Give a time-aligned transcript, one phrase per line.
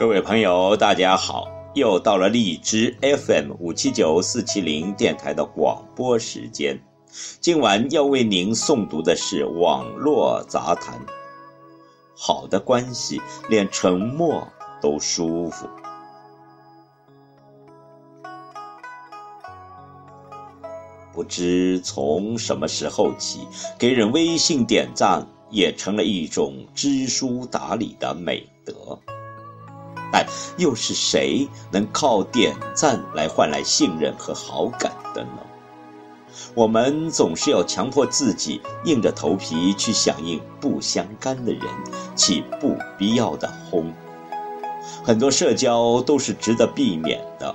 [0.00, 1.46] 各位朋友，大家好！
[1.74, 6.82] 又到了荔枝 FM 五七九四七零电台的广播时间。
[7.38, 10.98] 今晚要为您诵读的是网络杂谈。
[12.16, 14.48] 好的关系，连沉默
[14.80, 15.68] 都舒服。
[21.12, 23.46] 不知从什么时候起，
[23.78, 28.98] 给人微信点赞也成了一种知书达理的美德。
[30.12, 35.38] 但又是谁能靠点赞来换来信任和好感的呢？
[36.54, 41.62] 我们总是要强迫自己硬着头皮去响应不相干的人
[42.14, 43.92] 起不必要的哄。
[45.04, 47.54] 很多社交都是值得避免的，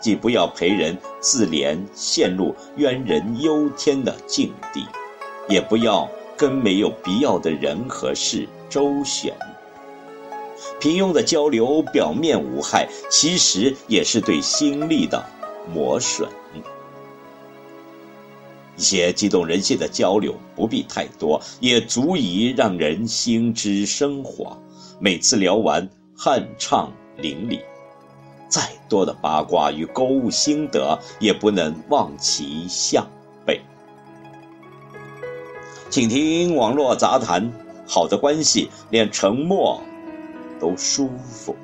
[0.00, 4.86] 既不要陪人自怜陷入冤人忧天的境地，
[5.48, 9.34] 也不要跟没有必要的人和事周旋。
[10.80, 15.24] 平庸的交流表面无害，其实也是对心力的
[15.72, 16.28] 磨损。
[18.76, 24.56] 一些激动人心的交流不必太多，也足以让人心之升华。
[25.00, 27.60] 每次聊完，酣畅淋漓。
[28.48, 33.04] 再多的八卦与购物心得，也不能望其项
[33.44, 33.60] 背。
[35.90, 37.50] 请听网络杂谈，
[37.84, 39.82] 好的关系连沉默。
[40.58, 41.54] 都舒服。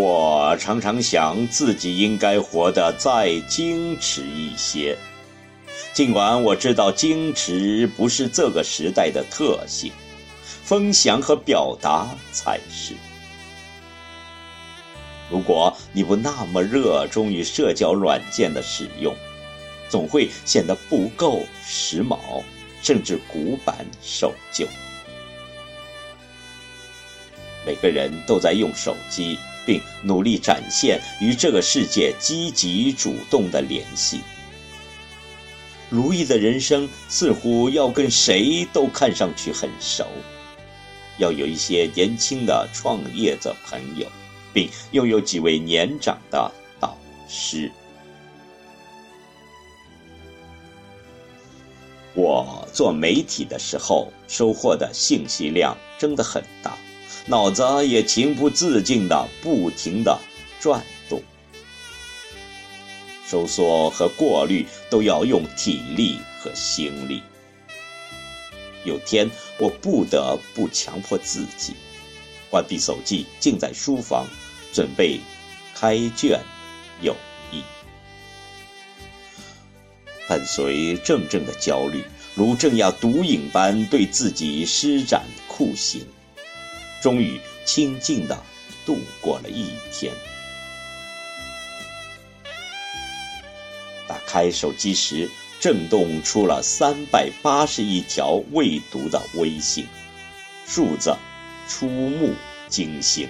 [0.00, 4.96] 我常常想自己应该活得再矜持一些，
[5.92, 9.90] 尽管我知道矜持不是这个时代的特性，
[10.62, 12.94] 分享和表达才是。
[15.28, 19.12] 如果你不那么热衷于社交软件的使用，
[19.88, 22.44] 总会显得不够时髦，
[22.80, 24.64] 甚至古板守旧。
[27.66, 29.36] 每个人都在用手机。
[29.68, 34.20] 并努力展现与这个世界积极主动的联系。
[35.90, 40.06] 如意的人生似乎要跟谁都看上去很熟，
[41.18, 44.06] 要有一些年轻的创业者朋友，
[44.54, 46.50] 并又有几位年长的
[46.80, 46.96] 导
[47.28, 47.70] 师。
[52.14, 56.74] 我做媒体的时候，收获的信息量真的很大。
[57.28, 60.18] 脑子也情不自禁地不停地
[60.58, 61.22] 转动，
[63.26, 67.22] 收缩和过滤都要用体力和心力。
[68.82, 69.28] 有天，
[69.58, 71.74] 我不得不强迫自己
[72.48, 74.26] 关闭手机，静在书房，
[74.72, 75.20] 准备
[75.74, 76.40] 开卷
[77.02, 77.14] 有
[77.52, 77.62] 益。
[80.26, 82.02] 伴随阵阵的焦虑，
[82.34, 86.06] 如镇压毒瘾般对自己施展酷刑。
[87.00, 88.36] 终于清静地
[88.84, 90.12] 度过了一天。
[94.06, 95.28] 打开手机时，
[95.60, 99.86] 震动出了三百八十亿条未读的微信，
[100.66, 101.14] 数字
[101.68, 102.34] 触目
[102.68, 103.28] 惊心。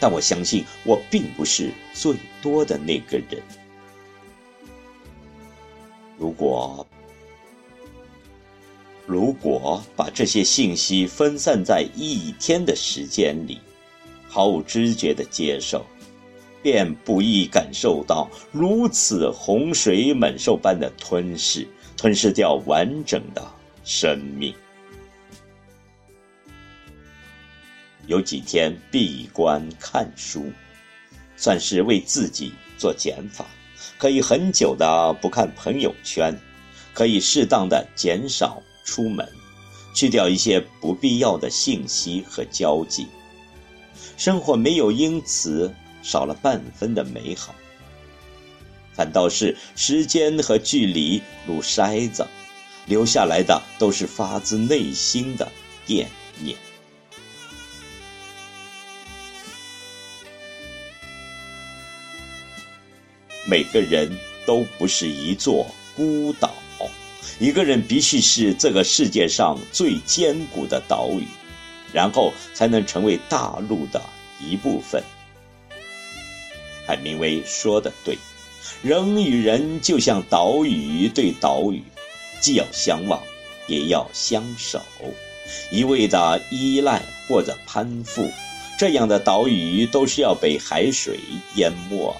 [0.00, 3.42] 但我相信，我并不是最多的那个人。
[6.18, 6.86] 如果……
[9.06, 13.60] 如果把这些信息分散在一天的时间里，
[14.28, 15.86] 毫无知觉的接受，
[16.60, 21.66] 便不易感受到如此洪水猛兽般的吞噬，
[21.96, 23.48] 吞噬掉完整的
[23.84, 24.52] 生命。
[28.08, 30.50] 有几天闭关看书，
[31.36, 33.46] 算是为自己做减法，
[33.98, 36.36] 可以很久的不看朋友圈，
[36.92, 38.60] 可以适当的减少。
[38.86, 39.28] 出门
[39.92, 43.06] 去掉一些不必要的信息和交际。
[44.16, 47.54] 生活没有因此少了半分的美好。
[48.94, 52.26] 反倒是时间和距离如筛子
[52.86, 55.52] 留下来的都是发自内心的
[55.84, 56.08] 惦
[56.38, 56.56] 念。
[63.48, 64.10] 每个人
[64.46, 66.55] 都不是一座孤岛。
[67.38, 71.24] 一个人必须是这个世界上最坚固的岛屿，
[71.92, 74.00] 然后才能成为大陆的
[74.40, 75.02] 一部分。
[76.86, 78.16] 海明威说的对，
[78.82, 81.82] 人与人就像岛屿对岛屿，
[82.40, 83.22] 既要相望，
[83.66, 84.80] 也要相守。
[85.70, 88.30] 一味的依赖或者攀附，
[88.78, 91.18] 这样的岛屿都是要被海水
[91.56, 92.16] 淹没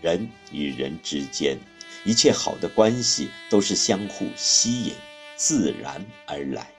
[0.00, 1.58] 人与人之间，
[2.04, 4.92] 一切好的关系都是相互吸引、
[5.36, 6.70] 自然而来。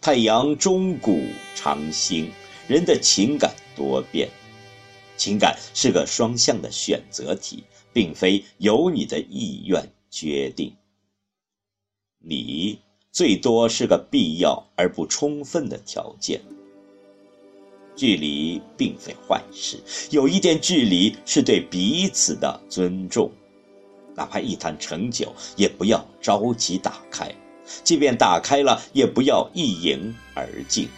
[0.00, 1.22] 太阳终古
[1.54, 2.30] 长新，
[2.68, 4.28] 人的情感多变，
[5.16, 10.76] 情感是个双向的选择题，并非由你的意愿决定。
[12.18, 12.78] 你
[13.10, 16.40] 最多是个必要而不充分的条件。
[18.00, 23.30] 距离并非坏事，有一点距离是对彼此的尊重。
[24.14, 27.26] 哪怕一坛陈酒，也不要着急打开；
[27.84, 30.88] 即便打开了，也不要一饮而尽。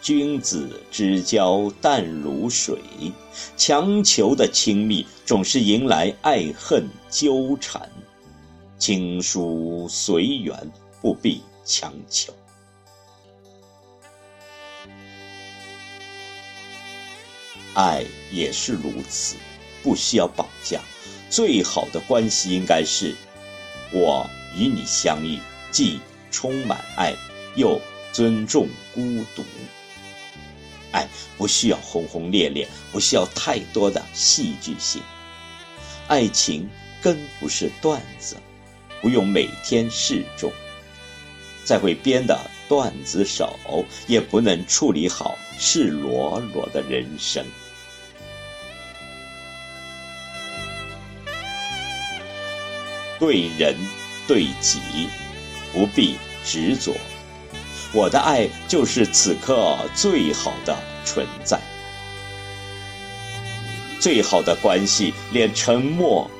[0.00, 2.78] 君子之交淡如水，
[3.54, 7.86] 强求的亲密总是迎来爱恨纠缠。
[8.78, 10.56] 亲疏随缘，
[11.02, 12.32] 不必强求。
[17.74, 19.36] 爱也是如此，
[19.82, 20.80] 不需要绑架。
[21.28, 23.14] 最好的关系应该是：
[23.92, 25.38] 我与你相遇，
[25.70, 26.00] 既
[26.30, 27.14] 充满爱，
[27.56, 27.80] 又
[28.12, 29.00] 尊重孤
[29.34, 29.44] 独。
[30.92, 35.02] 爱不需要轰轰烈烈，不需要太多的戏剧性。
[36.06, 36.68] 爱情
[37.02, 38.36] 更不是段子。
[39.02, 40.50] 不用每天示众，
[41.62, 43.58] 再会编的段子手
[44.06, 47.44] 也不能处理好赤裸裸的人生。
[53.24, 53.74] 对人
[54.28, 55.08] 对己，
[55.72, 56.92] 不必执着。
[57.94, 60.76] 我的爱就是此刻最好的
[61.06, 61.58] 存在，
[63.98, 66.30] 最好的关系，连沉默。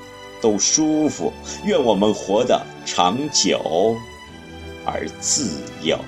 [0.42, 1.32] 都舒服，
[1.64, 3.96] 愿我们活得长久
[4.84, 5.98] 而自由。